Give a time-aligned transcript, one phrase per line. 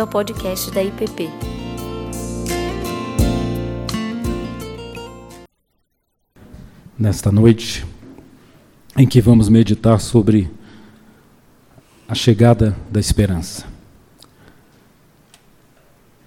[0.00, 1.28] bem-vindo ao podcast da IPP.
[6.98, 7.86] Nesta noite,
[8.96, 10.50] em que vamos meditar sobre
[12.08, 13.66] a chegada da esperança.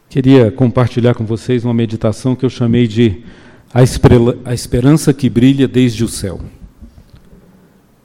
[0.10, 3.24] Queria compartilhar com vocês uma meditação que eu chamei de
[3.74, 3.82] A
[4.54, 6.40] Esperança que Brilha desde o Céu.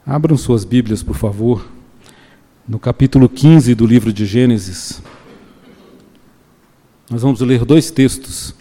[0.05, 1.67] Abram suas Bíblias, por favor,
[2.67, 5.01] no capítulo 15 do livro de Gênesis.
[7.09, 8.53] Nós vamos ler dois textos,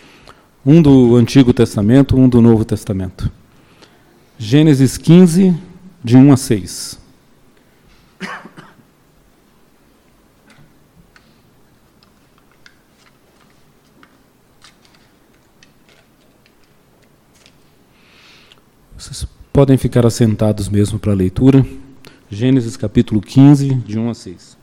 [0.64, 3.30] um do Antigo Testamento, um do Novo Testamento.
[4.38, 5.54] Gênesis 15,
[6.02, 6.98] de 1 a 6.
[18.96, 21.66] Vocês podem ficar assentados mesmo para a leitura.
[22.30, 24.57] Gênesis capítulo 15, de 1 a 6.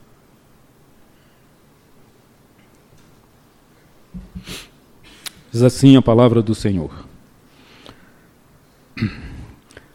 [5.55, 6.91] Diz assim a palavra do Senhor.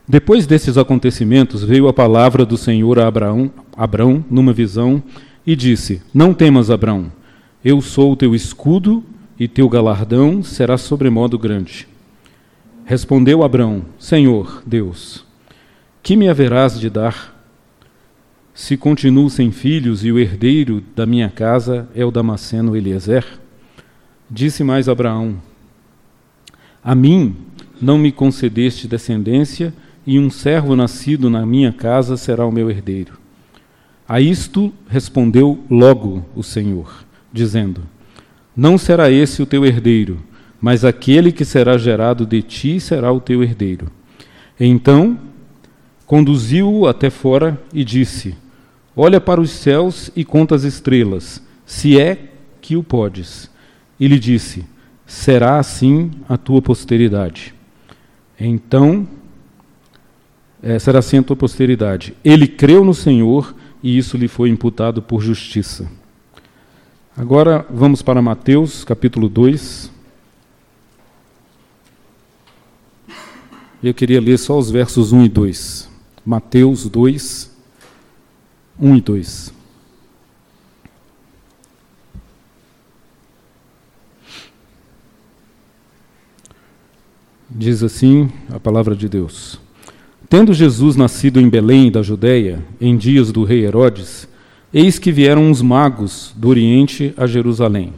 [0.09, 5.03] Depois desses acontecimentos, veio a palavra do Senhor a Abraão, Abraão numa visão
[5.47, 7.13] e disse: Não temas, Abraão,
[7.63, 9.05] eu sou o teu escudo
[9.39, 11.87] e teu galardão será sobremodo grande.
[12.87, 15.27] Respondeu Abraão: Senhor, Deus,
[16.03, 17.39] que me haverás de dar?
[18.55, 23.27] Se continuo sem filhos e o herdeiro da minha casa é o Damasceno Eliezer?
[24.31, 25.50] Disse mais Abraão:
[26.83, 27.37] A mim
[27.81, 29.73] não me concedeste descendência,
[30.07, 33.19] e um servo nascido na minha casa será o meu herdeiro.
[34.09, 37.83] A isto respondeu logo o Senhor, dizendo:
[38.57, 40.19] Não será esse o teu herdeiro,
[40.61, 43.89] mas aquele que será gerado de ti será o teu herdeiro.
[44.59, 45.19] Então
[46.07, 48.35] conduziu-o até fora e disse:
[48.97, 53.49] Olha para os céus e conta as estrelas, se é que o podes.
[53.99, 54.65] E lhe disse:
[55.11, 57.53] Será assim a tua posteridade.
[58.39, 59.09] Então,
[60.63, 62.15] é, será assim a tua posteridade.
[62.25, 65.91] Ele creu no Senhor e isso lhe foi imputado por justiça.
[67.17, 69.91] Agora vamos para Mateus, capítulo 2.
[73.83, 75.91] Eu queria ler só os versos 1 e 2.
[76.25, 77.51] Mateus 2,
[78.79, 79.60] 1 e 2.
[87.53, 89.61] Diz assim a palavra de Deus:
[90.29, 94.29] Tendo Jesus nascido em Belém da Judéia, em dias do rei Herodes,
[94.73, 97.93] eis que vieram uns magos do Oriente a Jerusalém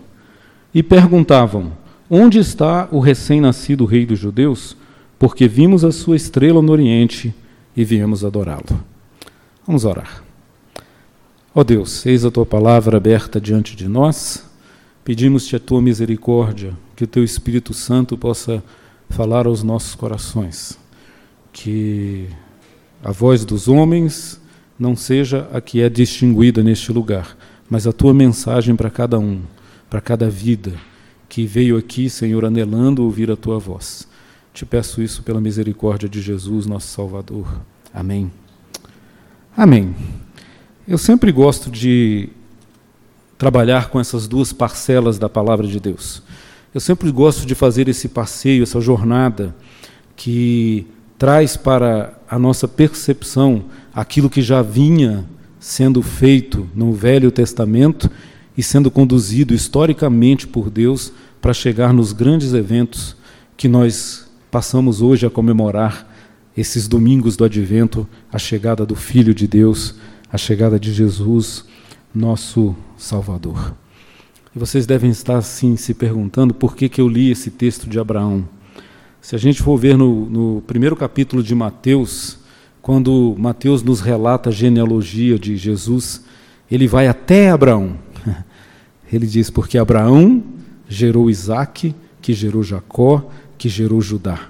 [0.72, 1.72] e perguntavam:
[2.08, 4.74] Onde está o recém-nascido rei dos judeus?
[5.18, 7.34] Porque vimos a sua estrela no Oriente
[7.76, 8.82] e viemos adorá-lo.
[9.66, 10.24] Vamos orar.
[11.54, 14.50] Ó oh Deus, eis a tua palavra aberta diante de nós.
[15.04, 18.62] Pedimos-te a tua misericórdia, que o teu Espírito Santo possa
[19.12, 20.78] falar aos nossos corações.
[21.52, 22.28] Que
[23.04, 24.40] a voz dos homens
[24.78, 27.36] não seja a que é distinguida neste lugar,
[27.68, 29.42] mas a tua mensagem para cada um,
[29.88, 30.72] para cada vida
[31.28, 34.06] que veio aqui, Senhor, anelando ouvir a tua voz.
[34.52, 37.46] Te peço isso pela misericórdia de Jesus, nosso Salvador.
[37.94, 38.30] Amém.
[39.56, 39.94] Amém.
[40.86, 42.28] Eu sempre gosto de
[43.38, 46.22] trabalhar com essas duas parcelas da palavra de Deus.
[46.74, 49.54] Eu sempre gosto de fazer esse passeio, essa jornada
[50.16, 50.86] que
[51.18, 55.24] traz para a nossa percepção aquilo que já vinha
[55.60, 58.10] sendo feito no Velho Testamento
[58.56, 63.16] e sendo conduzido historicamente por Deus para chegar nos grandes eventos
[63.56, 66.10] que nós passamos hoje a comemorar
[66.56, 69.94] esses domingos do advento, a chegada do Filho de Deus
[70.32, 71.66] a chegada de Jesus,
[72.14, 73.76] nosso Salvador.
[74.54, 77.98] E vocês devem estar assim se perguntando por que, que eu li esse texto de
[77.98, 78.46] Abraão.
[79.20, 82.38] Se a gente for ver no, no primeiro capítulo de Mateus,
[82.82, 86.24] quando Mateus nos relata a genealogia de Jesus,
[86.70, 87.96] ele vai até Abraão.
[89.12, 90.42] Ele diz: Porque Abraão
[90.88, 93.28] gerou Isaac, que gerou Jacó,
[93.58, 94.48] que gerou Judá.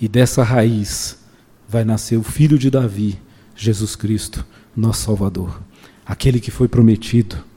[0.00, 1.18] E dessa raiz
[1.68, 3.18] vai nascer o filho de Davi,
[3.56, 4.46] Jesus Cristo,
[4.76, 5.60] nosso Salvador,
[6.06, 7.47] aquele que foi prometido.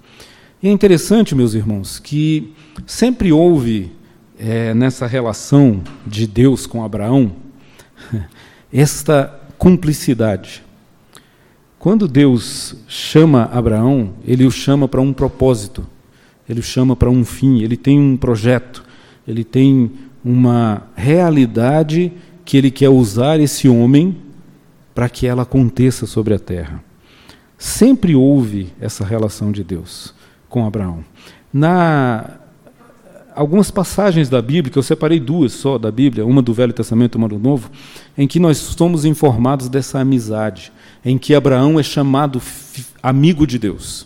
[0.63, 2.54] E é interessante, meus irmãos, que
[2.86, 3.92] sempre houve
[4.38, 7.31] é, nessa relação de Deus com Abraão
[8.72, 10.62] esta cumplicidade.
[11.80, 15.84] Quando Deus chama Abraão, ele o chama para um propósito,
[16.48, 18.84] ele o chama para um fim, ele tem um projeto,
[19.28, 19.90] ele tem
[20.24, 22.14] uma realidade
[22.46, 24.16] que ele quer usar esse homem
[24.94, 26.84] para que ela aconteça sobre a terra.
[27.57, 30.20] Sempre houve essa relação de Deus.
[30.51, 31.03] Com Abraão.
[31.51, 32.38] Na
[33.33, 37.15] algumas passagens da Bíblia, que eu separei duas só da Bíblia, uma do Velho Testamento
[37.15, 37.71] e uma do Novo,
[38.18, 40.71] em que nós somos informados dessa amizade,
[41.03, 42.42] em que Abraão é chamado
[43.01, 44.06] amigo de Deus.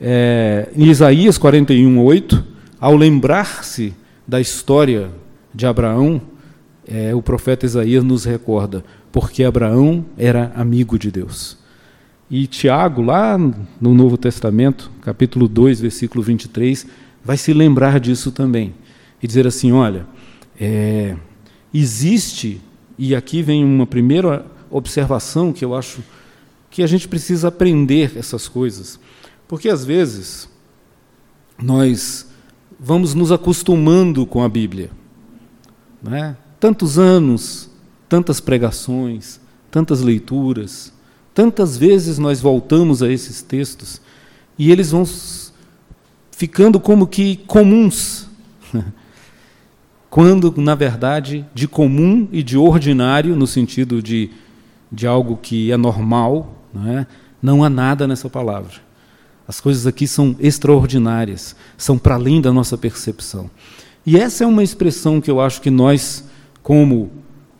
[0.00, 2.44] É, em Isaías 41, 8,
[2.80, 3.94] ao lembrar-se
[4.26, 5.10] da história
[5.54, 6.20] de Abraão,
[6.88, 8.82] é, o profeta Isaías nos recorda,
[9.12, 11.62] porque Abraão era amigo de Deus.
[12.30, 16.86] E Tiago, lá no Novo Testamento, capítulo 2, versículo 23,
[17.22, 18.74] vai se lembrar disso também.
[19.22, 20.06] E dizer assim: olha,
[20.58, 21.16] é,
[21.72, 22.60] existe,
[22.98, 26.02] e aqui vem uma primeira observação que eu acho
[26.70, 28.98] que a gente precisa aprender essas coisas.
[29.46, 30.48] Porque às vezes
[31.62, 32.28] nós
[32.80, 34.90] vamos nos acostumando com a Bíblia.
[36.02, 36.36] Né?
[36.58, 37.70] Tantos anos,
[38.08, 39.40] tantas pregações,
[39.70, 40.92] tantas leituras,
[41.34, 44.00] tantas vezes nós voltamos a esses textos
[44.56, 45.04] e eles vão
[46.30, 48.28] ficando como que comuns.
[50.08, 54.30] Quando, na verdade, de comum e de ordinário, no sentido de,
[54.90, 57.06] de algo que é normal, não, é?
[57.42, 58.74] não há nada nessa palavra.
[59.46, 63.50] As coisas aqui são extraordinárias, são para além da nossa percepção.
[64.06, 66.24] E essa é uma expressão que eu acho que nós,
[66.62, 67.10] como,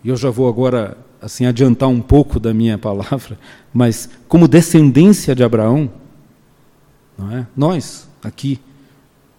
[0.05, 3.39] e eu já vou agora assim adiantar um pouco da minha palavra,
[3.73, 5.91] mas como descendência de Abraão,
[7.17, 7.47] não é?
[7.57, 8.61] Nós aqui,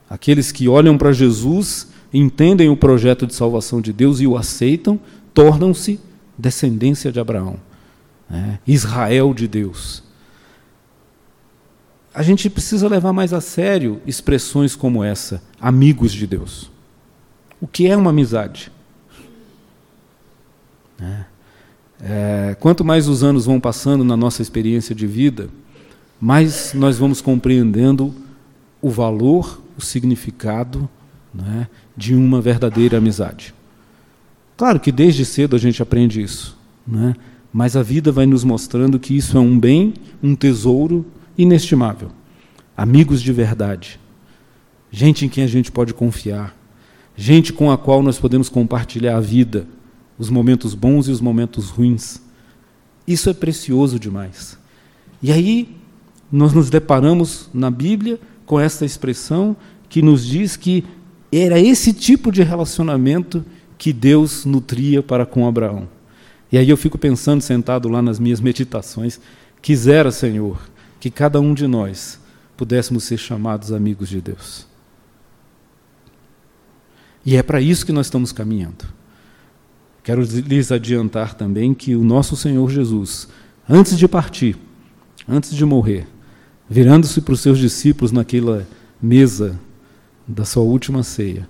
[0.09, 4.99] aqueles que olham para Jesus, entendem o projeto de salvação de Deus e o aceitam,
[5.33, 5.99] tornam-se
[6.37, 7.57] descendência de Abraão,
[8.31, 8.57] é?
[8.65, 10.05] Israel de Deus
[12.15, 16.71] a gente precisa levar mais a sério expressões como essa, amigos de Deus.
[17.59, 18.71] O que é uma amizade?
[20.97, 21.25] É.
[22.07, 25.49] É, quanto mais os anos vão passando na nossa experiência de vida,
[26.21, 28.13] mais nós vamos compreendendo
[28.79, 30.87] o valor, o significado
[31.33, 31.67] né,
[31.97, 33.55] de uma verdadeira amizade.
[34.55, 36.55] Claro que desde cedo a gente aprende isso,
[36.85, 37.15] né,
[37.51, 41.03] mas a vida vai nos mostrando que isso é um bem, um tesouro
[41.35, 42.09] inestimável.
[42.77, 43.99] Amigos de verdade.
[44.91, 46.55] Gente em quem a gente pode confiar.
[47.17, 49.65] Gente com a qual nós podemos compartilhar a vida,
[50.17, 52.21] os momentos bons e os momentos ruins.
[53.07, 54.57] Isso é precioso demais.
[55.21, 55.75] E aí,
[56.31, 59.55] nós nos deparamos na Bíblia com essa expressão
[59.89, 60.83] que nos diz que
[61.31, 63.43] era esse tipo de relacionamento
[63.77, 65.87] que Deus nutria para com Abraão.
[66.51, 69.19] E aí eu fico pensando, sentado lá nas minhas meditações,
[69.61, 70.69] quisera, Senhor,
[70.99, 72.19] que cada um de nós
[72.55, 74.67] pudéssemos ser chamados amigos de Deus.
[77.25, 78.85] E é para isso que nós estamos caminhando.
[80.05, 83.27] Quero lhes adiantar também que o nosso Senhor Jesus,
[83.67, 84.55] antes de partir,
[85.27, 86.05] antes de morrer,
[86.69, 88.67] virando-se para os seus discípulos naquela
[89.01, 89.59] mesa
[90.27, 91.49] da sua última ceia,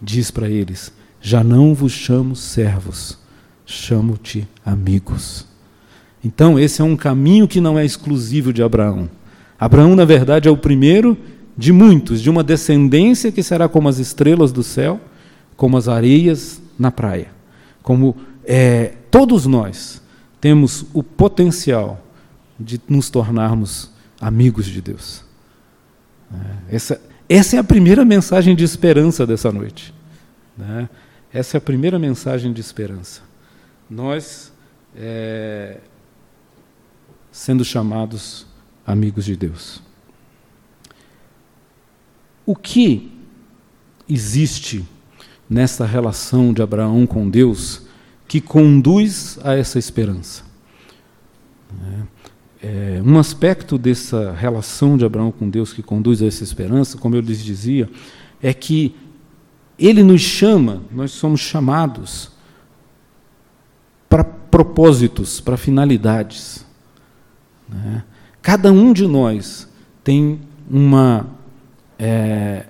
[0.00, 3.18] diz para eles: Já não vos chamo servos,
[3.66, 5.44] chamo-te amigos.
[6.24, 9.10] Então, esse é um caminho que não é exclusivo de Abraão.
[9.58, 11.18] Abraão, na verdade, é o primeiro
[11.56, 15.00] de muitos, de uma descendência que será como as estrelas do céu,
[15.56, 17.36] como as areias na praia.
[17.88, 18.14] Como
[18.44, 20.02] é, todos nós
[20.42, 21.98] temos o potencial
[22.60, 25.24] de nos tornarmos amigos de Deus.
[26.30, 29.94] É, essa, essa é a primeira mensagem de esperança dessa noite.
[30.54, 30.86] Né?
[31.32, 33.22] Essa é a primeira mensagem de esperança.
[33.88, 34.52] Nós
[34.94, 35.78] é,
[37.32, 38.46] sendo chamados
[38.86, 39.82] amigos de Deus.
[42.44, 43.10] O que
[44.06, 44.86] existe
[45.48, 47.87] nessa relação de Abraão com Deus
[48.28, 50.44] que conduz a essa esperança?
[52.62, 57.16] É, um aspecto dessa relação de Abraão com Deus que conduz a essa esperança, como
[57.16, 57.88] eu lhes dizia,
[58.42, 58.94] é que
[59.78, 62.32] ele nos chama, nós somos chamados
[64.08, 66.66] para propósitos, para finalidades.
[67.68, 68.02] Né?
[68.42, 69.68] Cada um de nós
[70.02, 71.28] tem uma,
[71.98, 72.66] é,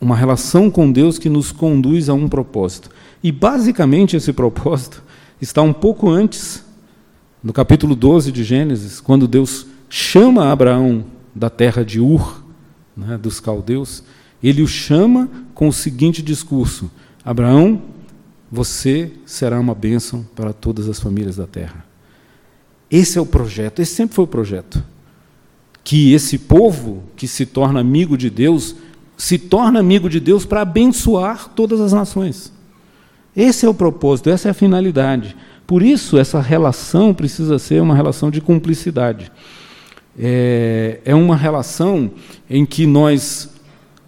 [0.00, 2.90] uma relação com Deus que nos conduz a um propósito.
[3.22, 5.02] E, basicamente, esse propósito
[5.40, 6.64] está um pouco antes,
[7.42, 12.42] no capítulo 12 de Gênesis, quando Deus chama Abraão da terra de Ur,
[12.96, 14.02] né, dos caldeus,
[14.42, 16.90] ele o chama com o seguinte discurso:
[17.24, 17.82] Abraão,
[18.50, 21.84] você será uma bênção para todas as famílias da terra.
[22.90, 24.82] Esse é o projeto, esse sempre foi o projeto.
[25.84, 28.74] Que esse povo que se torna amigo de Deus,
[29.16, 32.52] se torna amigo de Deus para abençoar todas as nações.
[33.36, 35.36] Esse é o propósito, essa é a finalidade.
[35.66, 39.30] Por isso, essa relação precisa ser uma relação de cumplicidade.
[40.18, 42.10] é, é uma relação
[42.48, 43.50] em que nós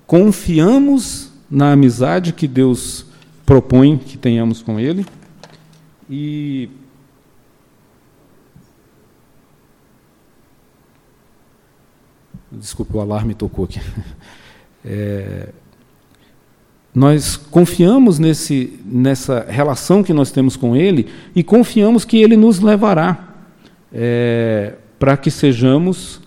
[0.07, 3.07] confiamos na amizade que Deus
[3.47, 5.07] propõe que tenhamos com Ele
[6.11, 6.69] e
[12.53, 13.81] Desculpe, o alarme tocou aqui.
[14.85, 15.51] É,
[16.95, 22.61] nós confiamos nesse, nessa relação que nós temos com Ele e confiamos que Ele nos
[22.61, 23.29] levará
[23.93, 26.21] é, para que sejamos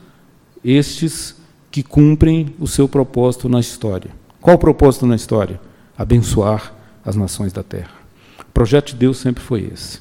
[0.63, 1.35] estes
[1.69, 4.09] que cumprem o seu propósito na história.
[4.41, 5.59] Qual o propósito na história?
[5.97, 7.91] Abençoar as nações da terra.
[8.39, 9.99] O projeto de Deus sempre foi esse.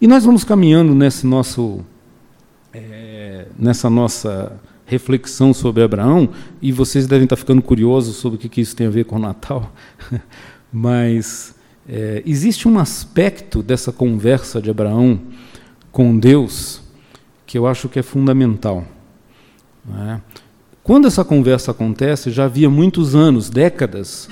[0.00, 1.84] E nós vamos caminhando nesse nosso,
[2.72, 4.52] é, nessa nossa
[4.86, 6.28] reflexão sobre Abraão,
[6.60, 9.18] e vocês devem estar ficando curiosos sobre o que isso tem a ver com o
[9.20, 9.72] Natal,
[10.72, 11.54] mas
[11.88, 15.20] é, existe um aspecto dessa conversa de Abraão
[15.92, 16.82] com Deus
[17.46, 18.84] que eu acho que é fundamental.
[20.08, 20.18] É?
[20.82, 24.28] Quando essa conversa acontece, já havia muitos anos, décadas,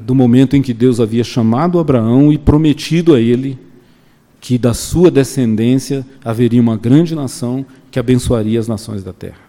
[0.00, 3.58] do momento em que Deus havia chamado Abraão e prometido a ele
[4.46, 9.40] que da sua descendência haveria uma grande nação que abençoaria as nações da terra.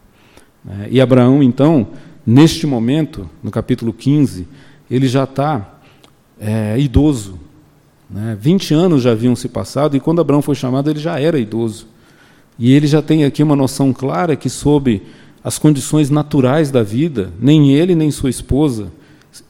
[0.68, 1.90] É, e Abraão, então,
[2.26, 4.48] neste momento, no capítulo 15,
[4.90, 5.78] ele já está
[6.40, 7.40] é, idoso.
[8.10, 8.36] Né?
[8.42, 11.86] 20 anos já haviam se passado, e quando Abraão foi chamado, ele já era idoso.
[12.58, 15.04] E ele já tem aqui uma noção clara que, sob
[15.44, 18.92] as condições naturais da vida, nem ele nem sua esposa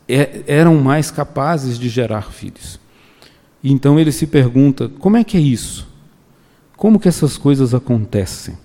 [0.10, 2.86] é, eram mais capazes de gerar filhos.
[3.72, 5.88] Então ele se pergunta: como é que é isso?
[6.76, 8.58] Como que essas coisas acontecem?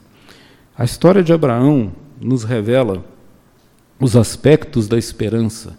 [0.76, 3.04] A história de Abraão nos revela
[3.98, 5.78] os aspectos da esperança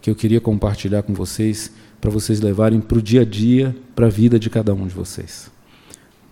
[0.00, 4.06] que eu queria compartilhar com vocês, para vocês levarem para o dia a dia, para
[4.06, 5.50] a vida de cada um de vocês.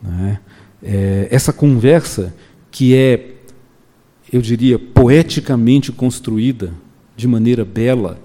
[0.05, 0.39] É?
[0.83, 2.35] É, essa conversa
[2.71, 3.37] que é,
[4.31, 6.73] eu diria, poeticamente construída,
[7.17, 8.19] de maneira bela,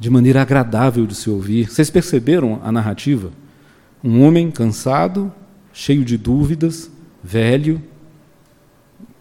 [0.00, 1.70] de maneira agradável de se ouvir.
[1.70, 3.30] Vocês perceberam a narrativa?
[4.02, 5.30] Um homem cansado,
[5.74, 6.90] cheio de dúvidas,
[7.22, 7.82] velho,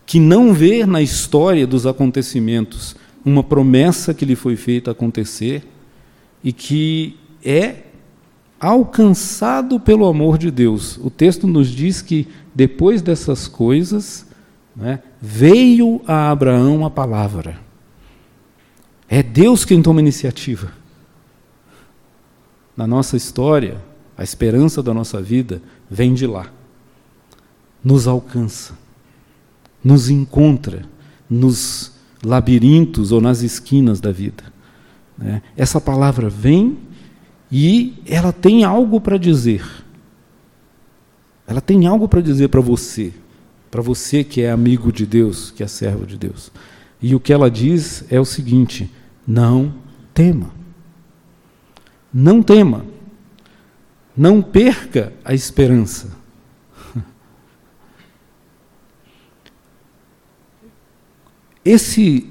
[0.05, 2.95] que não vê na história dos acontecimentos
[3.25, 5.67] uma promessa que lhe foi feita acontecer
[6.41, 7.83] e que é
[8.57, 10.98] alcançado pelo amor de Deus.
[11.03, 14.25] O texto nos diz que depois dessas coisas
[14.74, 17.68] né, veio a Abraão a palavra.
[19.09, 20.71] É Deus quem toma iniciativa.
[22.77, 23.81] Na nossa história,
[24.17, 26.51] a esperança da nossa vida vem de lá.
[27.83, 28.73] Nos alcança
[29.83, 30.83] nos encontra
[31.29, 34.43] nos labirintos ou nas esquinas da vida.
[35.17, 35.41] Né?
[35.55, 36.77] Essa palavra vem
[37.51, 39.65] e ela tem algo para dizer.
[41.47, 43.13] Ela tem algo para dizer para você,
[43.71, 46.51] para você que é amigo de Deus, que é servo de Deus.
[47.01, 48.91] E o que ela diz é o seguinte:
[49.29, 49.71] não
[50.12, 50.50] tema.
[52.12, 52.83] Não tema.
[54.17, 56.17] Não perca a esperança.
[61.63, 62.27] Esse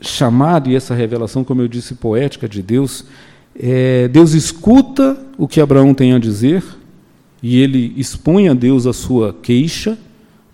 [0.00, 3.04] chamado e essa revelação, como eu disse, poética de Deus,
[3.58, 6.62] é, Deus escuta o que Abraão tem a dizer
[7.42, 9.98] e ele expõe a Deus a sua queixa,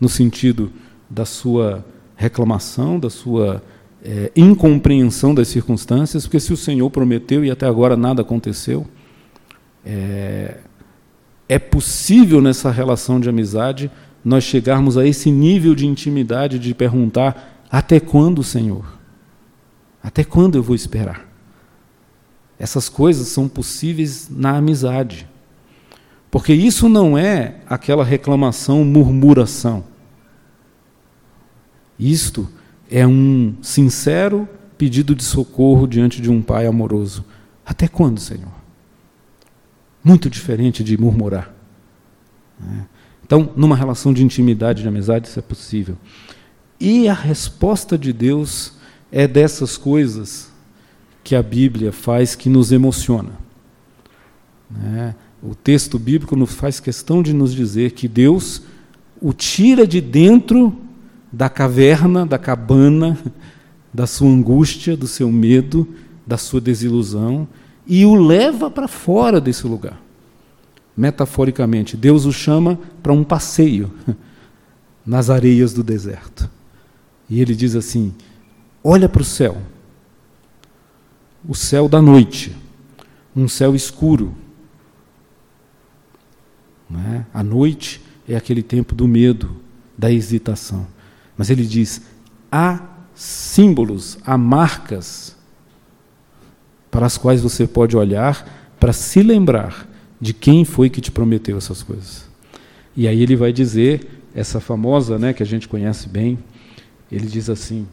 [0.01, 0.73] no sentido
[1.11, 1.85] da sua
[2.17, 3.63] reclamação, da sua
[4.05, 8.87] é, incompreensão das circunstâncias, porque se o Senhor prometeu e até agora nada aconteceu,
[9.85, 10.59] é,
[11.49, 13.91] é possível nessa relação de amizade
[14.23, 18.99] nós chegarmos a esse nível de intimidade de perguntar até quando, Senhor?
[20.03, 21.27] Até quando eu vou esperar?
[22.59, 25.29] Essas coisas são possíveis na amizade.
[26.31, 29.85] Porque isso não é aquela reclamação, murmuração.
[31.99, 32.49] Isto
[32.91, 37.25] é um sincero pedido de socorro diante de um pai amoroso.
[37.65, 38.53] Até quando, Senhor?
[40.03, 41.55] Muito diferente de murmurar.
[42.61, 42.87] Né?
[43.25, 45.97] Então, numa relação de intimidade, de amizade, isso é possível.
[46.79, 48.75] E a resposta de Deus
[49.11, 50.53] é dessas coisas
[51.23, 53.33] que a Bíblia faz que nos emociona.
[54.71, 55.15] Né?
[55.43, 58.63] O texto bíblico nos faz questão de nos dizer que Deus
[59.21, 60.77] o tira de dentro
[61.35, 63.19] da caverna, da cabana,
[63.93, 65.87] da sua angústia, do seu medo,
[66.25, 67.47] da sua desilusão
[67.87, 70.01] e o leva para fora desse lugar.
[70.97, 73.93] Metaforicamente, Deus o chama para um passeio
[75.05, 76.49] nas areias do deserto.
[77.29, 78.15] E ele diz assim:
[78.83, 79.59] olha para o céu,
[81.47, 82.57] o céu da noite,
[83.35, 84.35] um céu escuro.
[87.13, 87.25] É?
[87.35, 89.57] A noite é aquele tempo do medo,
[89.99, 90.94] da hesitação.
[91.37, 92.03] Mas ele diz:
[92.51, 92.81] há
[93.15, 95.37] símbolos, há marcas
[96.91, 99.89] para as quais você pode olhar para se lembrar
[100.21, 102.29] de quem foi que te prometeu essas coisas.
[102.97, 106.39] E aí ele vai dizer essa famosa, né, que a gente conhece bem.
[107.11, 107.87] Ele diz assim: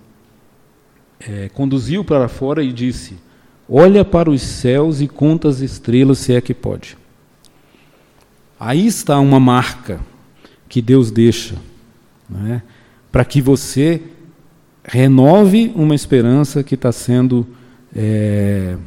[1.19, 3.15] é, conduziu para fora e disse:
[3.69, 6.97] Olha para os céus e conta as estrelas, se é que pode.
[8.59, 9.99] Aí está uma marca
[10.69, 11.55] que Deus deixa,
[12.29, 12.61] né,
[13.11, 14.01] para que você
[14.83, 17.45] renove uma esperança que está sendo
[17.95, 18.77] é,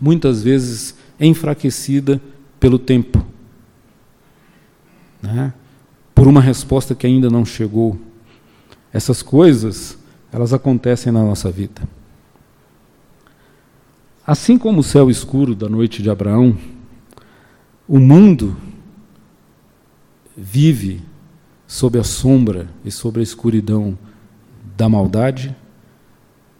[0.00, 2.20] muitas vezes enfraquecida
[2.58, 3.24] pelo tempo,
[5.20, 5.52] né,
[6.14, 7.98] por uma resposta que ainda não chegou.
[8.92, 9.98] Essas coisas,
[10.32, 11.82] elas acontecem na nossa vida.
[14.26, 16.56] Assim como o céu escuro da noite de Abraão,
[17.86, 18.56] o mundo
[20.36, 21.02] vive
[21.74, 23.98] sob a sombra e sob a escuridão
[24.76, 25.56] da maldade,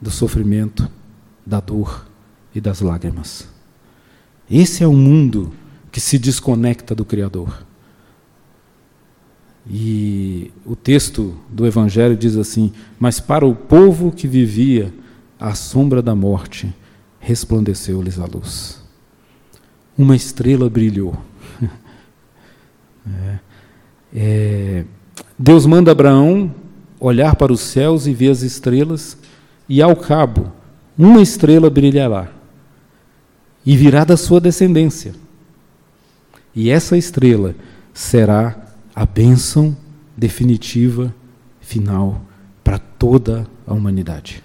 [0.01, 0.91] do sofrimento,
[1.47, 2.09] da dor
[2.53, 3.49] e das lágrimas.
[4.51, 5.53] Esse é o mundo
[5.93, 7.65] que se desconecta do Criador.
[9.71, 14.93] E o texto do Evangelho diz assim: Mas para o povo que vivia
[15.39, 16.75] à sombra da morte,
[17.21, 18.83] resplandeceu-lhes a luz.
[19.97, 21.17] Uma estrela brilhou.
[23.07, 23.39] é.
[24.13, 24.85] É.
[25.39, 26.55] Deus manda Abraão
[27.01, 29.19] olhar para os céus e ver as estrelas,
[29.69, 30.53] e ao cabo,
[30.97, 32.29] uma estrela brilhará,
[33.67, 35.15] e virá da sua descendência.
[36.55, 37.55] E essa estrela
[37.93, 38.57] será
[38.95, 39.77] a bênção
[40.17, 41.13] definitiva,
[41.61, 42.23] final,
[42.63, 44.43] para toda a humanidade,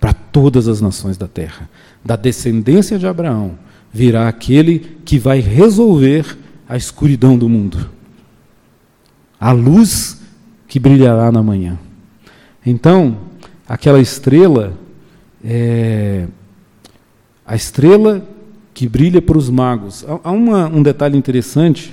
[0.00, 1.68] para todas as nações da terra.
[2.02, 3.58] Da descendência de Abraão
[3.92, 7.90] virá aquele que vai resolver a escuridão do mundo,
[9.38, 10.19] a luz
[10.70, 11.76] que brilhará na manhã.
[12.64, 13.18] Então,
[13.68, 14.72] aquela estrela
[15.44, 16.28] é
[17.44, 18.24] a estrela
[18.72, 20.04] que brilha para os magos.
[20.22, 21.92] Há uma, um detalhe interessante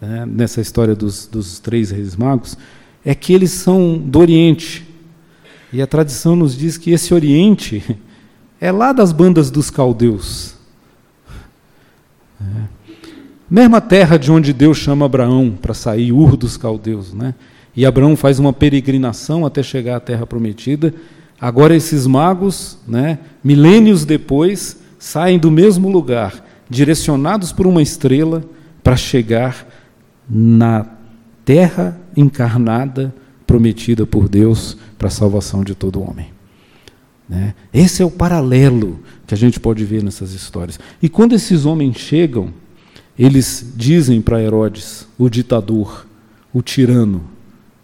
[0.00, 2.56] né, nessa história dos, dos três reis magos,
[3.04, 4.86] é que eles são do Oriente.
[5.72, 7.98] E a tradição nos diz que esse Oriente
[8.60, 10.54] é lá das bandas dos caldeus.
[12.40, 12.44] É.
[13.50, 17.12] Mesma terra de onde Deus chama Abraão para sair, Ur dos caldeus.
[17.12, 17.34] Né?
[17.76, 20.94] E Abraão faz uma peregrinação até chegar à terra prometida.
[21.40, 28.44] Agora esses magos, né, milênios depois, saem do mesmo lugar, direcionados por uma estrela
[28.82, 29.66] para chegar
[30.28, 30.86] na
[31.44, 33.14] terra encarnada
[33.46, 36.26] prometida por Deus para a salvação de todo homem.
[37.28, 37.54] Né?
[37.72, 40.78] Esse é o paralelo que a gente pode ver nessas histórias.
[41.00, 42.52] E quando esses homens chegam,
[43.18, 46.06] eles dizem para Herodes, o ditador,
[46.52, 47.22] o tirano,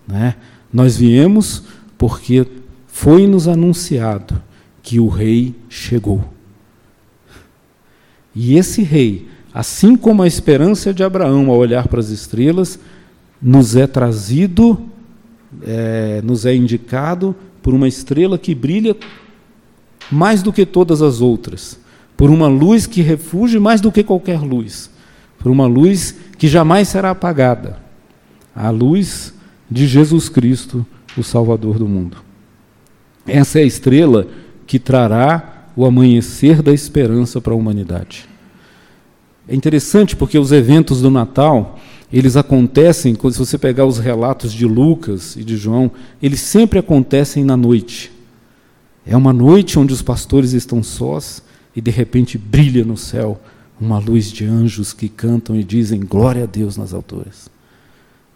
[0.07, 0.37] né?
[0.73, 1.65] nós viemos
[1.97, 2.47] porque
[2.87, 4.43] foi-nos anunciado
[4.83, 6.25] que o rei chegou.
[8.35, 12.79] E esse rei Assim como a esperança de Abraão ao olhar para as estrelas,
[13.41, 14.79] nos é trazido,
[15.63, 18.95] é, nos é indicado por uma estrela que brilha
[20.13, 21.81] mais do que todas as outras,
[22.19, 24.91] por uma luz que refugie mais do que qualquer luz,
[25.39, 27.79] por uma luz que jamais será apagada
[28.55, 29.33] a luz
[29.71, 32.19] de Jesus Cristo, o Salvador do mundo.
[33.27, 34.27] Essa é a estrela
[34.67, 38.29] que trará o amanhecer da esperança para a humanidade.
[39.49, 41.79] É interessante porque os eventos do Natal,
[42.13, 45.91] eles acontecem, se você pegar os relatos de Lucas e de João,
[46.23, 48.11] eles sempre acontecem na noite.
[49.07, 51.43] É uma noite onde os pastores estão sós
[51.75, 53.41] e de repente brilha no céu
[53.81, 57.49] uma luz de anjos que cantam e dizem glória a Deus nas alturas.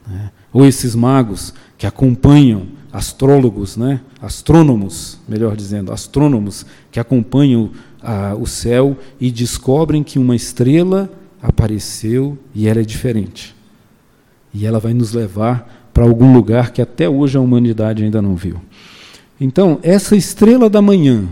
[0.07, 0.31] Né?
[0.53, 4.01] Ou esses magos que acompanham astrólogos, né?
[4.21, 7.71] astrônomos, melhor dizendo, astrônomos que acompanham
[8.03, 11.11] ah, o céu e descobrem que uma estrela
[11.43, 13.55] apareceu e ela é diferente.
[14.53, 18.35] E ela vai nos levar para algum lugar que até hoje a humanidade ainda não
[18.35, 18.61] viu.
[19.41, 21.25] Então, essa estrela da manhã,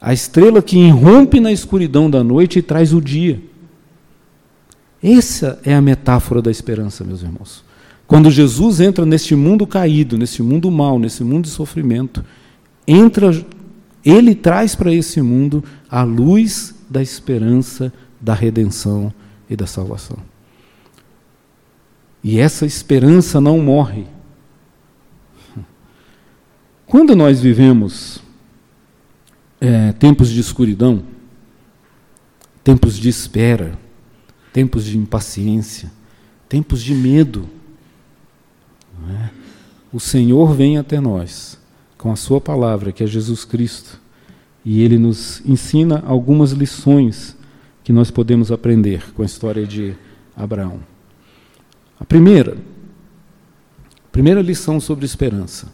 [0.00, 3.40] a estrela que irrompe na escuridão da noite e traz o dia.
[5.02, 7.65] Essa é a metáfora da esperança, meus irmãos.
[8.06, 12.24] Quando Jesus entra neste mundo caído, nesse mundo mau, nesse mundo de sofrimento,
[12.86, 13.32] entra
[14.06, 19.12] ele traz para esse mundo a luz da esperança, da redenção
[19.50, 20.18] e da salvação.
[22.22, 24.06] E essa esperança não morre.
[26.86, 28.22] Quando nós vivemos
[29.60, 31.02] é, tempos de escuridão,
[32.62, 33.76] tempos de espera,
[34.52, 35.90] tempos de impaciência,
[36.48, 37.48] tempos de medo,
[39.10, 39.30] é?
[39.92, 41.58] o Senhor vem até nós
[41.96, 44.00] com a Sua palavra, que é Jesus Cristo,
[44.64, 47.36] e Ele nos ensina algumas lições
[47.82, 49.94] que nós podemos aprender com a história de
[50.36, 50.80] Abraão.
[51.98, 52.58] A primeira,
[54.04, 55.68] a primeira lição sobre esperança,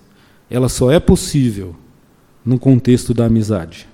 [0.48, 1.74] ela só é possível
[2.44, 3.88] no contexto da amizade.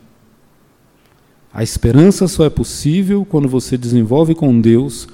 [1.52, 5.08] A esperança só é possível quando você desenvolve com Deus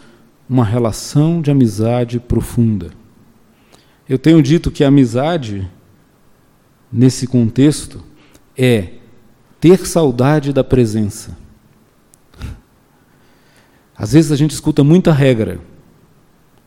[0.48, 2.90] uma relação de amizade profunda.
[4.08, 5.68] Eu tenho dito que a amizade,
[6.92, 8.02] nesse contexto,
[8.56, 8.94] é
[9.60, 11.36] ter saudade da presença.
[13.96, 15.60] Às vezes a gente escuta muita regra.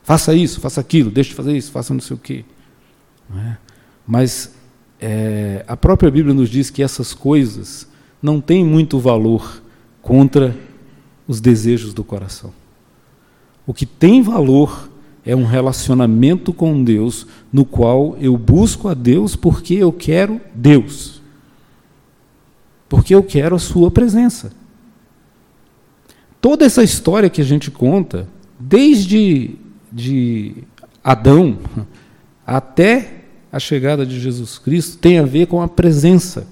[0.01, 2.45] Faça isso, faça aquilo, deixe de fazer isso, faça não sei o quê.
[3.35, 3.57] É?
[4.07, 4.55] Mas
[4.99, 7.87] é, a própria Bíblia nos diz que essas coisas
[8.21, 9.61] não têm muito valor
[10.01, 10.55] contra
[11.27, 12.53] os desejos do coração.
[13.65, 14.89] O que tem valor
[15.27, 21.21] é um relacionamento com Deus, no qual eu busco a Deus porque eu quero Deus.
[22.87, 24.53] Porque eu quero a Sua presença.
[26.39, 28.25] Toda essa história que a gente conta,
[28.57, 29.55] desde
[29.91, 30.63] de
[31.03, 31.57] Adão
[32.47, 36.47] até a chegada de Jesus Cristo, tem a ver com a presença.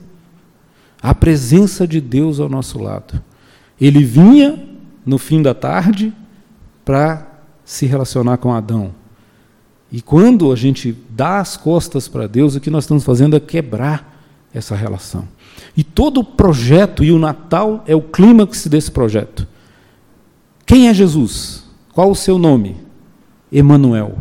[1.01, 3.23] A presença de Deus ao nosso lado.
[3.79, 4.67] Ele vinha
[5.05, 6.11] no fim da tarde
[6.83, 7.35] para
[7.65, 8.93] se relacionar com Adão.
[9.91, 13.39] E quando a gente dá as costas para Deus, o que nós estamos fazendo é
[13.39, 14.21] quebrar
[14.54, 15.28] essa relação.
[15.75, 19.47] E todo o projeto e o Natal é o clímax desse projeto.
[20.65, 21.63] Quem é Jesus?
[21.93, 22.78] Qual o seu nome?
[23.51, 24.17] Emanuel,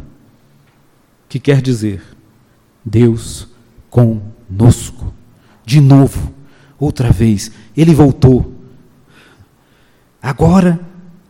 [1.29, 2.03] que quer dizer
[2.85, 3.49] Deus
[3.91, 5.13] conosco.
[5.65, 6.33] De novo,
[6.79, 8.53] outra vez, ele voltou.
[10.23, 10.81] Agora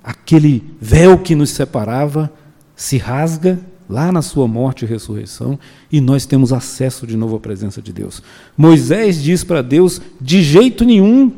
[0.05, 2.31] aquele véu que nos separava
[2.77, 5.59] se rasga lá na sua morte e ressurreição,
[5.91, 8.23] e nós temos acesso de novo à presença de Deus.
[8.57, 11.33] Moisés diz para Deus: de jeito nenhum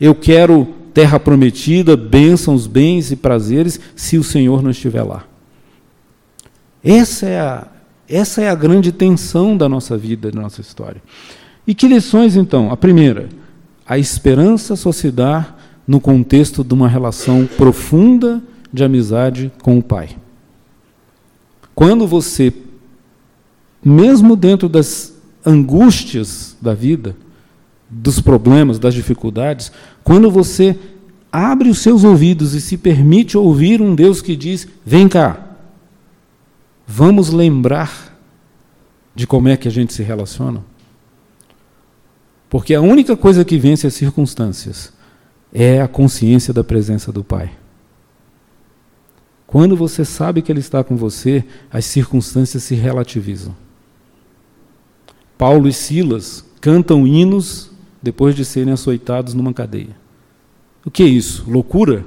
[0.00, 5.24] eu quero terra prometida, bênçãos, bens e prazeres, se o Senhor não estiver lá.
[6.82, 7.66] Essa é a,
[8.08, 11.02] essa é a grande tensão da nossa vida, da nossa história.
[11.66, 12.70] E que lições então?
[12.70, 13.28] A primeira,
[13.86, 15.55] a esperança só se dá
[15.86, 20.16] no contexto de uma relação profunda de amizade com o Pai.
[21.74, 22.52] Quando você,
[23.84, 27.14] mesmo dentro das angústias da vida,
[27.88, 29.70] dos problemas, das dificuldades,
[30.02, 30.76] quando você
[31.30, 35.56] abre os seus ouvidos e se permite ouvir um Deus que diz: vem cá,
[36.86, 38.18] vamos lembrar
[39.14, 40.64] de como é que a gente se relaciona?
[42.48, 44.92] Porque a única coisa que vence as circunstâncias
[45.58, 47.50] é a consciência da presença do Pai.
[49.46, 51.42] Quando você sabe que Ele está com você,
[51.72, 53.56] as circunstâncias se relativizam.
[55.38, 57.70] Paulo e Silas cantam hinos
[58.02, 59.96] depois de serem açoitados numa cadeia.
[60.84, 61.50] O que é isso?
[61.50, 62.04] Loucura?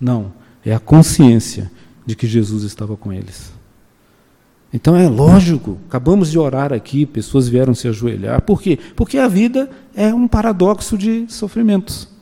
[0.00, 0.32] Não.
[0.64, 1.72] É a consciência
[2.06, 3.52] de que Jesus estava com eles.
[4.72, 8.40] Então é lógico, acabamos de orar aqui, pessoas vieram se ajoelhar.
[8.42, 8.78] Por quê?
[8.94, 12.17] Porque a vida é um paradoxo de sofrimentos.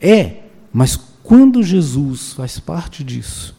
[0.00, 3.54] É, mas quando Jesus faz parte disso,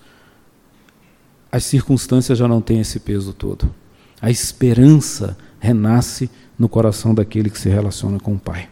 [1.51, 3.73] as circunstâncias já não têm esse peso todo.
[4.21, 8.69] A esperança renasce no coração daquele que se relaciona com o Pai.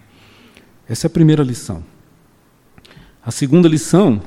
[0.88, 1.84] Essa é a primeira lição.
[3.24, 4.22] A segunda lição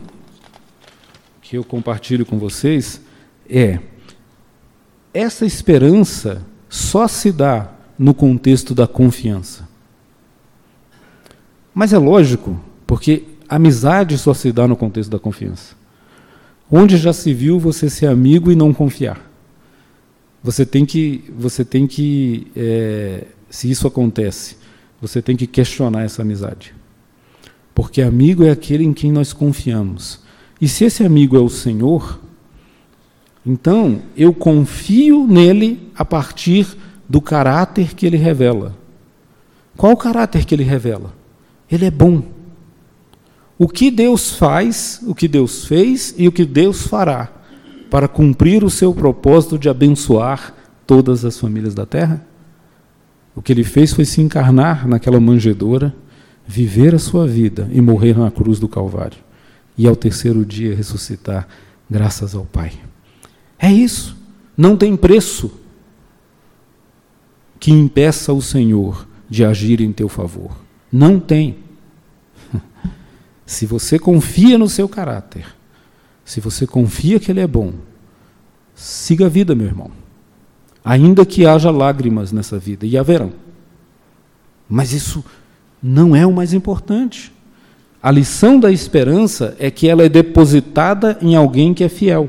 [1.41, 3.01] que eu compartilho com vocês
[3.49, 3.81] é:
[5.13, 9.69] essa esperança só se dá no contexto da confiança.
[11.75, 13.25] Mas é lógico, porque
[13.55, 15.75] Amizade só se dá no contexto da confiança.
[16.71, 19.21] Onde já se viu você ser amigo e não confiar?
[20.43, 24.57] Você tem que, você tem que, é, se isso acontece,
[25.03, 26.75] você tem que questionar essa amizade,
[27.75, 30.21] porque amigo é aquele em quem nós confiamos.
[30.59, 32.21] E se esse amigo é o Senhor,
[33.45, 36.67] então eu confio nele a partir
[37.07, 38.75] do caráter que ele revela.
[39.77, 41.13] Qual o caráter que ele revela?
[41.71, 42.23] Ele é bom
[43.63, 47.33] o que Deus faz, o que Deus fez e o que Deus fará
[47.89, 50.53] para cumprir o seu propósito de abençoar
[50.85, 52.27] todas as famílias da terra?
[53.37, 55.95] O que ele fez foi se encarnar naquela manjedoura,
[56.45, 59.19] viver a sua vida e morrer na cruz do Calvário.
[59.79, 61.47] E ao terceiro dia ressuscitar,
[61.89, 62.73] graças ao Pai.
[63.61, 64.17] É isso.
[64.57, 65.53] Não tem preço
[67.61, 70.51] que impeça o Senhor de agir em teu favor.
[70.91, 71.62] Não tem.
[73.45, 75.47] Se você confia no seu caráter,
[76.25, 77.73] se você confia que ele é bom,
[78.75, 79.91] siga a vida, meu irmão.
[80.85, 83.33] ainda que haja lágrimas nessa vida, e haverão.
[84.69, 85.25] Mas isso
[85.83, 87.33] não é o mais importante.
[88.03, 92.29] A lição da esperança é que ela é depositada em alguém que é fiel.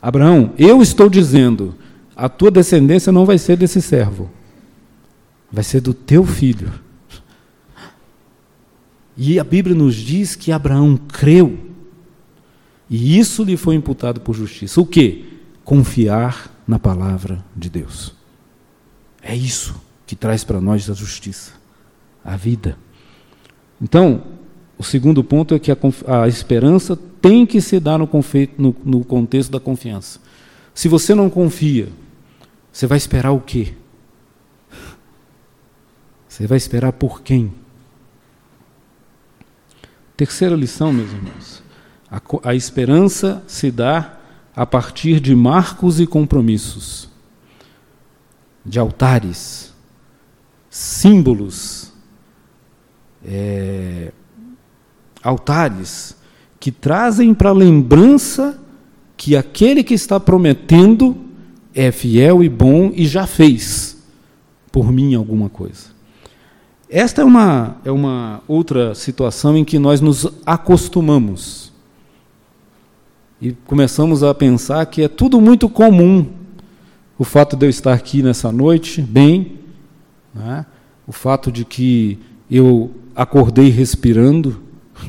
[0.00, 1.76] Abraão, eu estou dizendo,
[2.16, 4.28] a tua descendência não vai ser desse servo,
[5.50, 6.72] vai ser do teu filho.
[9.16, 11.58] E a Bíblia nos diz que Abraão creu,
[12.88, 14.80] e isso lhe foi imputado por justiça.
[14.80, 15.38] O que?
[15.64, 18.14] Confiar na palavra de Deus.
[19.22, 21.52] É isso que traz para nós a justiça,
[22.24, 22.76] a vida.
[23.80, 24.22] Então,
[24.76, 25.76] o segundo ponto é que a,
[26.22, 28.08] a esperança tem que se dar no,
[28.58, 30.20] no, no contexto da confiança.
[30.74, 31.88] Se você não confia,
[32.72, 33.74] você vai esperar o quê?
[36.28, 37.52] Você vai esperar por quem?
[40.22, 41.64] Terceira lição, meus irmãos.
[42.08, 44.20] A, a esperança se dá
[44.54, 47.08] a partir de marcos e compromissos,
[48.64, 49.74] de altares,
[50.70, 51.92] símbolos,
[53.24, 54.12] é,
[55.24, 56.16] altares
[56.60, 58.62] que trazem para lembrança
[59.16, 61.16] que aquele que está prometendo
[61.74, 63.98] é fiel e bom e já fez
[64.70, 65.86] por mim alguma coisa.
[66.94, 71.72] Esta é uma, é uma outra situação em que nós nos acostumamos
[73.40, 76.26] e começamos a pensar que é tudo muito comum
[77.18, 79.58] o fato de eu estar aqui nessa noite, bem,
[80.34, 80.66] né?
[81.06, 82.18] o fato de que
[82.50, 84.60] eu acordei respirando,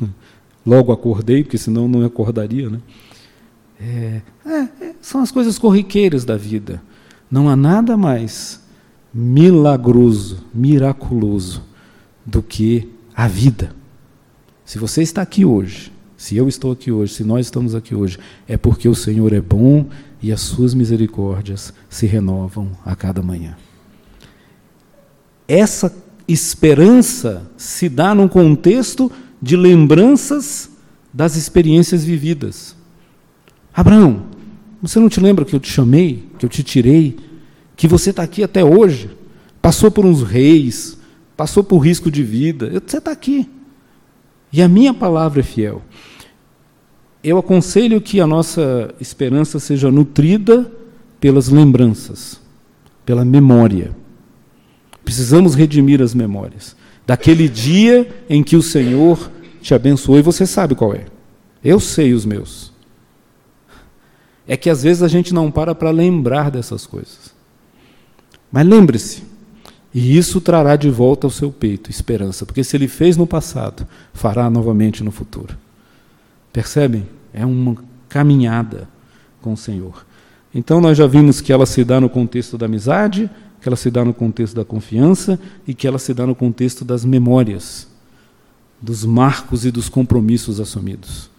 [0.65, 2.79] logo acordei, porque senão não acordaria, né?
[3.81, 6.81] É, é, são as coisas corriqueiras da vida.
[7.29, 8.61] Não há nada mais
[9.13, 11.72] milagroso, miraculoso
[12.25, 13.75] do que a vida.
[14.65, 18.17] Se você está aqui hoje, se eu estou aqui hoje, se nós estamos aqui hoje,
[18.47, 19.87] é porque o Senhor é bom
[20.21, 23.57] e as suas misericórdias se renovam a cada manhã.
[25.47, 25.93] Essa
[26.27, 30.69] esperança se dá num contexto de lembranças
[31.13, 32.75] das experiências vividas.
[33.73, 34.23] Abraão,
[34.81, 37.17] você não te lembra que eu te chamei, que eu te tirei,
[37.75, 39.09] que você está aqui até hoje,
[39.61, 40.97] passou por uns reis,
[41.35, 43.49] passou por risco de vida, você está aqui.
[44.51, 45.81] E a minha palavra é fiel.
[47.23, 50.71] Eu aconselho que a nossa esperança seja nutrida
[51.19, 52.39] pelas lembranças,
[53.05, 53.95] pela memória.
[55.03, 56.75] Precisamos redimir as memórias.
[57.07, 61.05] Daquele dia em que o Senhor te abençoou, e você sabe qual é.
[61.63, 62.73] Eu sei os meus.
[64.45, 67.33] É que às vezes a gente não para para lembrar dessas coisas.
[68.51, 69.23] Mas lembre-se,
[69.93, 73.87] e isso trará de volta ao seu peito esperança, porque se ele fez no passado,
[74.13, 75.55] fará novamente no futuro.
[76.51, 77.07] Percebem?
[77.33, 77.75] É uma
[78.09, 78.87] caminhada
[79.41, 80.05] com o Senhor.
[80.53, 83.29] Então nós já vimos que ela se dá no contexto da amizade,
[83.59, 86.83] que ela se dá no contexto da confiança e que ela se dá no contexto
[86.83, 87.87] das memórias,
[88.81, 91.29] dos marcos e dos compromissos assumidos.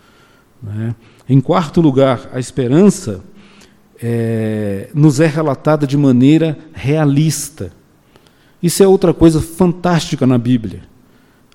[0.63, 0.95] Né?
[1.29, 3.23] Em quarto lugar, a esperança
[4.03, 7.71] é, nos é relatada de maneira realista.
[8.65, 10.85] Isso é outra coisa fantástica na Bíblia.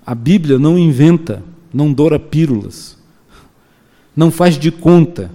[0.06, 1.42] A Bíblia não inventa,
[1.74, 3.00] não doura pílulas,
[4.16, 5.32] não faz de conta.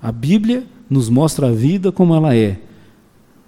[0.00, 2.60] A Bíblia nos mostra a vida como ela é,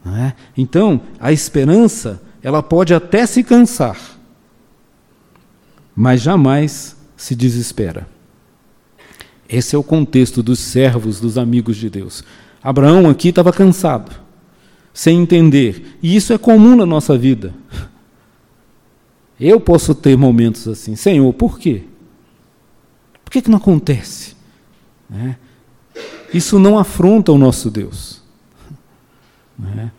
[0.07, 0.33] é?
[0.57, 3.97] Então, a esperança, ela pode até se cansar,
[5.95, 8.09] mas jamais se desespera.
[9.49, 12.25] Esse é o contexto dos servos, dos amigos de Deus.
[12.61, 14.11] Abraão aqui estava cansado,
[14.93, 17.55] sem entender, e isso é comum na nossa vida.
[19.41, 21.85] Eu posso ter momentos assim, Senhor, por quê?
[23.25, 24.37] Por que, que não acontece?
[25.13, 25.37] É?
[26.33, 28.23] Isso não afronta o nosso Deus.
[29.77, 29.91] É?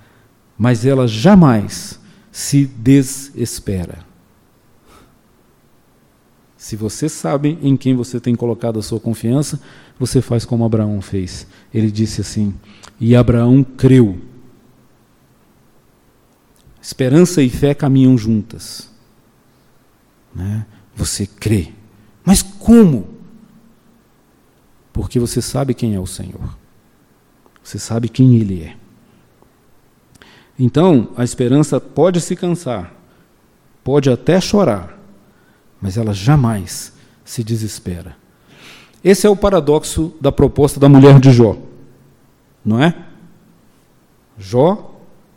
[0.60, 1.98] mas ela jamais
[2.30, 4.00] se desespera.
[6.58, 9.62] Se você sabe em quem você tem colocado a sua confiança,
[9.98, 11.48] você faz como Abraão fez.
[11.74, 12.54] Ele disse assim:
[13.00, 14.20] E Abraão creu.
[16.82, 18.89] Esperança e fé caminham juntas.
[20.40, 20.66] Né?
[20.96, 21.74] Você crê.
[22.24, 23.10] Mas como?
[24.94, 26.58] Porque você sabe quem é o Senhor.
[27.62, 28.78] Você sabe quem Ele é.
[30.58, 32.94] Então, a esperança pode se cansar,
[33.84, 34.98] pode até chorar,
[35.82, 36.94] mas ela jamais
[37.26, 38.16] se desespera.
[39.04, 41.58] Esse é o paradoxo da proposta da mulher de Jó,
[42.64, 42.94] não é?
[44.38, 44.96] Jó,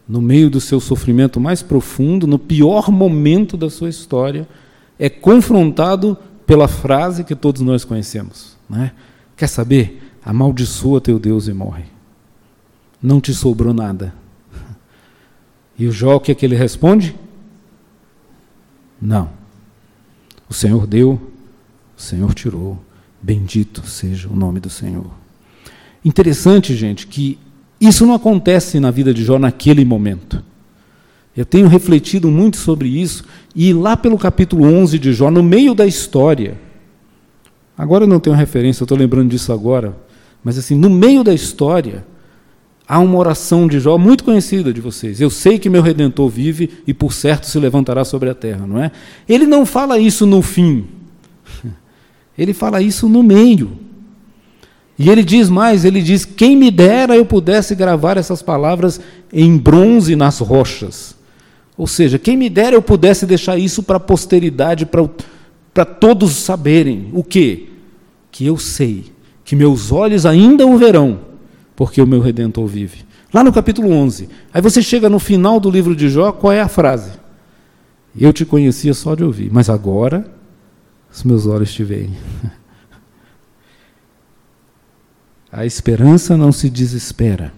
[0.08, 4.48] no meio do seu sofrimento mais profundo, no pior momento da sua história,
[5.02, 8.92] é confrontado pela frase que todos nós conhecemos, não é?
[9.36, 10.00] Quer saber?
[10.24, 11.86] Amaldiçoa teu Deus e morre.
[13.02, 14.14] não te sobrou nada.
[15.76, 17.16] E o Jó, o que é que ele responde?
[19.00, 19.30] Não.
[20.48, 21.20] O Senhor deu,
[21.98, 22.78] o Senhor tirou.
[23.20, 25.10] Bendito seja o nome do Senhor.
[26.04, 27.40] Interessante, gente, que
[27.80, 30.44] isso não acontece na vida de Jó naquele momento.
[31.36, 35.74] Eu tenho refletido muito sobre isso, e lá pelo capítulo 11 de Jó, no meio
[35.74, 36.58] da história,
[37.76, 39.96] agora eu não tenho referência, eu estou lembrando disso agora,
[40.44, 42.04] mas assim, no meio da história,
[42.86, 45.20] há uma oração de Jó muito conhecida de vocês.
[45.20, 48.82] Eu sei que meu redentor vive e por certo se levantará sobre a terra, não
[48.82, 48.90] é?
[49.28, 50.84] Ele não fala isso no fim.
[52.36, 53.78] Ele fala isso no meio.
[54.98, 59.00] E ele diz mais, ele diz: "Quem me dera eu pudesse gravar essas palavras
[59.32, 61.16] em bronze nas rochas".
[61.76, 67.11] Ou seja, quem me dera eu pudesse deixar isso para a posteridade, para todos saberem
[67.12, 67.68] o quê?
[68.30, 69.12] Que eu sei,
[69.44, 71.20] que meus olhos ainda o verão,
[71.74, 73.04] porque o meu redentor vive.
[73.32, 74.28] Lá no capítulo 11.
[74.52, 77.12] Aí você chega no final do livro de Jó, qual é a frase?
[78.18, 80.30] Eu te conhecia só de ouvir, mas agora
[81.11, 82.14] os meus olhos te veem.
[85.50, 87.52] A esperança não se desespera.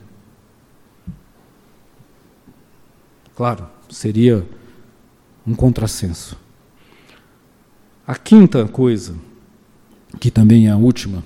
[3.36, 4.44] Claro, seria
[5.46, 6.36] um contrassenso.
[8.04, 9.14] A quinta coisa,
[10.20, 11.22] que também é a última,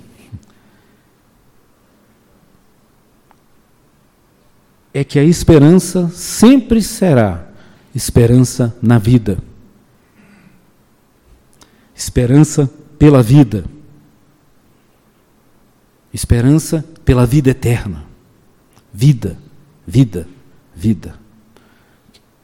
[4.93, 7.49] é que a esperança sempre será
[7.93, 9.39] esperança na vida.
[11.95, 13.65] Esperança pela vida.
[16.13, 18.05] Esperança pela vida eterna.
[18.93, 19.37] Vida,
[19.87, 20.27] vida,
[20.75, 21.28] vida.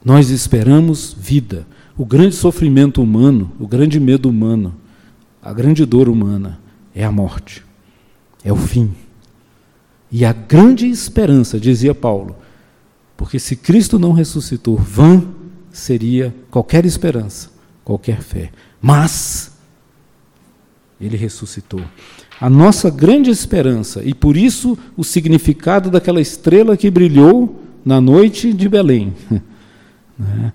[0.06, 1.66] Nós esperamos vida.
[1.98, 4.72] O grande sofrimento humano, o grande medo humano,
[5.42, 6.60] a grande dor humana
[6.94, 7.64] é a morte,
[8.44, 8.94] é o fim.
[10.08, 12.36] E a grande esperança, dizia Paulo,
[13.16, 15.24] porque se Cristo não ressuscitou, vã
[15.72, 17.50] seria qualquer esperança,
[17.82, 18.52] qualquer fé.
[18.80, 19.58] Mas
[21.00, 21.82] ele ressuscitou.
[22.40, 28.52] A nossa grande esperança, e por isso o significado daquela estrela que brilhou na noite
[28.52, 29.12] de Belém,
[30.18, 30.52] né,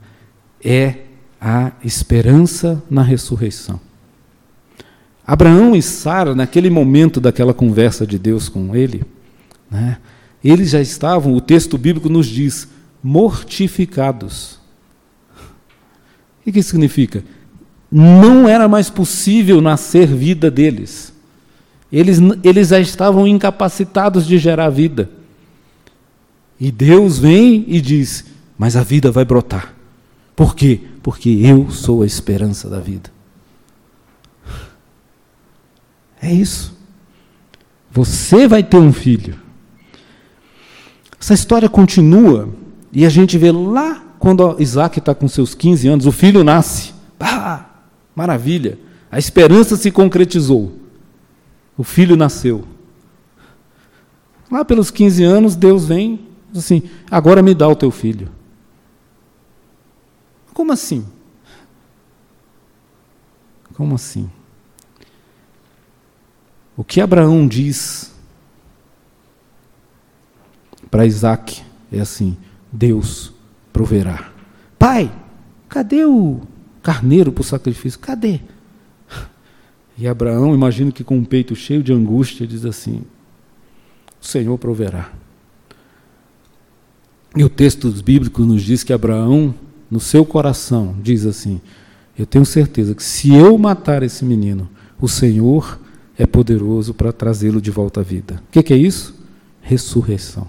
[0.63, 0.95] é
[1.39, 3.80] a esperança na ressurreição.
[5.26, 9.04] Abraão e Sara, naquele momento daquela conversa de Deus com ele,
[9.69, 9.97] né,
[10.43, 12.67] eles já estavam, o texto bíblico nos diz,
[13.04, 14.60] mortificados.
[16.45, 17.24] O que significa?
[17.91, 21.13] Não era mais possível nascer vida deles.
[21.91, 25.10] Eles, eles já estavam incapacitados de gerar vida.
[26.60, 28.26] E Deus vem e diz:
[28.62, 29.74] Mas a vida vai brotar.
[30.36, 30.82] Por quê?
[31.02, 33.10] Porque eu sou a esperança da vida.
[36.21, 36.78] É isso.
[37.89, 39.36] Você vai ter um filho.
[41.19, 42.54] Essa história continua
[42.93, 46.93] e a gente vê lá quando Isaac está com seus 15 anos, o filho nasce.
[47.19, 47.65] Ah,
[48.15, 48.78] maravilha!
[49.12, 50.71] A esperança se concretizou.
[51.76, 52.63] O filho nasceu.
[54.52, 56.19] Lá pelos 15 anos, Deus vem
[56.56, 58.30] assim: agora me dá o teu filho.
[60.53, 61.05] Como assim?
[63.73, 64.29] Como assim?
[66.75, 68.13] O que Abraão diz
[70.89, 71.61] para Isaac
[71.91, 72.37] é assim:
[72.71, 73.33] Deus
[73.71, 74.31] proverá.
[74.77, 75.11] Pai,
[75.69, 76.41] cadê o
[76.81, 77.99] carneiro para o sacrifício?
[77.99, 78.41] Cadê?
[79.97, 83.03] E Abraão, imagino que com um peito cheio de angústia, diz assim:
[84.19, 85.11] O Senhor proverá.
[87.35, 89.53] E o texto bíblico nos diz que Abraão,
[89.91, 91.60] no seu coração, diz assim:
[92.17, 95.77] Eu tenho certeza que se eu matar esse menino, o Senhor
[96.17, 98.41] é poderoso para trazê-lo de volta à vida.
[98.47, 99.13] O que, que é isso?
[99.62, 100.47] Ressurreição.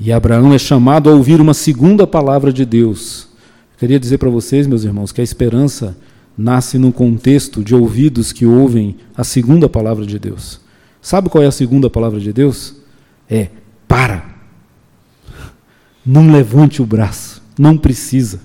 [0.00, 3.28] E Abraão é chamado a ouvir uma segunda palavra de Deus.
[3.74, 5.96] Eu queria dizer para vocês, meus irmãos, que a esperança
[6.36, 10.60] nasce num contexto de ouvidos que ouvem a segunda palavra de Deus.
[11.00, 12.76] Sabe qual é a segunda palavra de Deus?
[13.28, 13.48] É
[13.86, 14.31] para.
[16.04, 18.40] Não levante o braço, não precisa.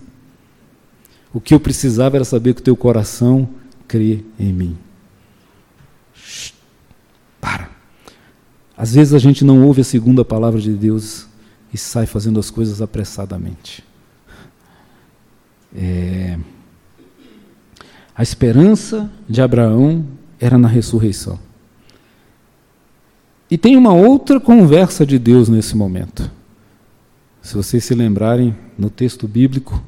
[1.34, 3.50] O que eu precisava era saber que o teu coração
[3.88, 4.78] crê em mim.
[7.42, 7.70] Para.
[8.76, 11.28] Às vezes a gente não ouve a segunda palavra de Deus
[11.74, 13.84] e sai fazendo as coisas apressadamente.
[15.76, 16.38] É...
[18.16, 20.06] A esperança de Abraão
[20.40, 21.40] era na ressurreição.
[23.50, 26.30] E tem uma outra conversa de Deus nesse momento.
[27.42, 29.82] Se vocês se lembrarem, no texto bíblico,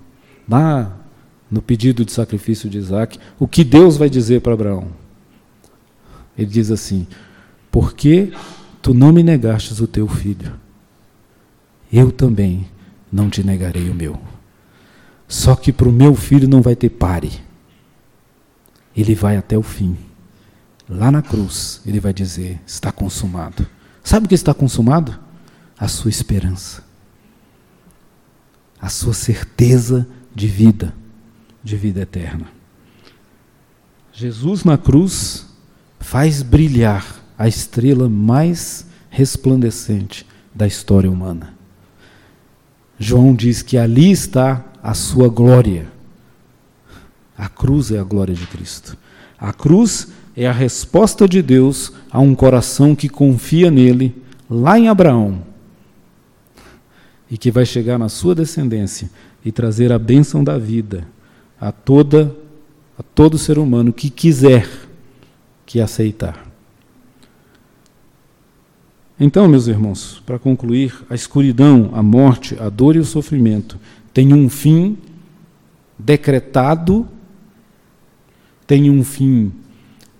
[0.47, 0.97] lá
[1.49, 4.87] no pedido de sacrifício de Isaac, o que Deus vai dizer para Abraão?
[6.37, 7.05] Ele diz assim:
[7.71, 8.31] Porque
[8.81, 10.53] Tu não me negastes o teu filho.
[11.91, 12.67] Eu também
[13.11, 14.19] não te negarei o meu.
[15.27, 17.31] Só que para o meu filho não vai ter pare.
[18.95, 19.97] Ele vai até o fim.
[20.87, 23.67] Lá na cruz, ele vai dizer: está consumado.
[24.03, 25.19] Sabe o que está consumado?
[25.77, 26.83] A sua esperança.
[28.81, 30.93] A sua certeza de vida,
[31.63, 32.47] de vida eterna.
[34.13, 35.45] Jesus na cruz
[35.99, 37.05] faz brilhar
[37.37, 41.53] a estrela mais resplandecente da história humana.
[42.97, 45.87] João diz que ali está a sua glória.
[47.37, 48.97] A cruz é a glória de Cristo.
[49.39, 54.89] A cruz é a resposta de Deus a um coração que confia nele, lá em
[54.89, 55.43] Abraão,
[57.29, 59.09] e que vai chegar na sua descendência
[59.43, 61.07] e trazer a bênção da vida
[61.59, 62.35] a toda
[62.97, 64.67] a todo ser humano que quiser
[65.65, 66.45] que aceitar.
[69.17, 73.79] Então, meus irmãos, para concluir, a escuridão, a morte, a dor e o sofrimento
[74.13, 74.97] têm um fim
[75.97, 77.07] decretado,
[78.65, 79.51] têm um fim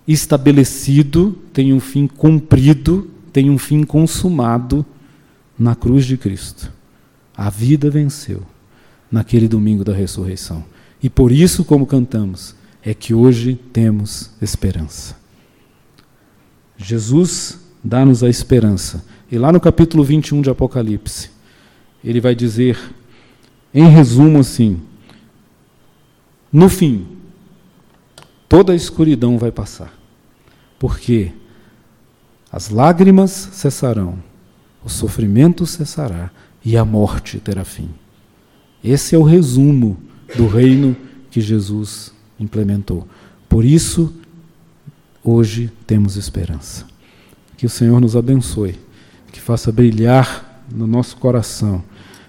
[0.06, 4.84] estabelecido, têm um fim cumprido, têm um fim consumado
[5.58, 6.79] na cruz de Cristo.
[7.40, 8.42] A vida venceu
[9.10, 10.62] naquele domingo da ressurreição.
[11.02, 15.16] E por isso, como cantamos, é que hoje temos esperança.
[16.76, 19.02] Jesus dá-nos a esperança.
[19.32, 21.30] E lá no capítulo 21 de Apocalipse,
[22.04, 22.78] ele vai dizer,
[23.72, 24.78] em resumo assim:
[26.52, 27.06] no fim,
[28.50, 29.98] toda a escuridão vai passar,
[30.78, 31.32] porque
[32.52, 34.18] as lágrimas cessarão,
[34.84, 36.30] o sofrimento cessará
[36.64, 37.88] e a morte terá fim.
[38.82, 39.98] Esse é o resumo
[40.36, 40.96] do reino
[41.30, 43.06] que Jesus implementou.
[43.48, 44.12] Por isso,
[45.22, 46.86] hoje temos esperança.
[47.56, 48.78] Que o Senhor nos abençoe,
[49.32, 51.82] que faça brilhar no nosso coração,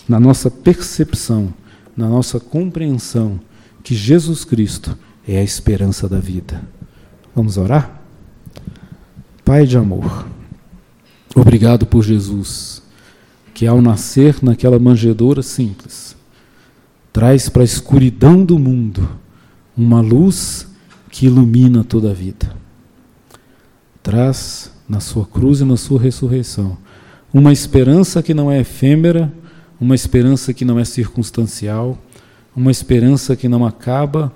[0.08, 1.54] na nossa percepção,
[1.96, 3.40] na nossa compreensão,
[3.84, 6.62] que Jesus Cristo é a esperança da vida.
[7.36, 8.02] Vamos orar?
[9.46, 10.28] Pai de amor,
[11.36, 12.82] obrigado por Jesus,
[13.54, 16.16] que ao nascer naquela manjedoura simples,
[17.12, 19.08] traz para a escuridão do mundo
[19.76, 20.68] uma luz
[21.10, 22.56] que ilumina toda a vida.
[24.02, 26.78] Traz na sua cruz e na sua ressurreição.
[27.34, 29.32] Uma esperança que não é efêmera,
[29.80, 31.98] uma esperança que não é circunstancial,
[32.56, 34.34] uma esperança que não acaba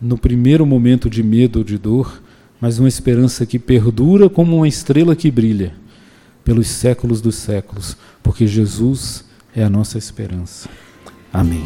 [0.00, 2.22] no primeiro momento de medo ou de dor,
[2.60, 5.83] mas uma esperança que perdura como uma estrela que brilha
[6.44, 9.24] pelos séculos dos séculos, porque Jesus
[9.54, 10.68] é a nossa esperança.
[11.32, 11.64] Amém.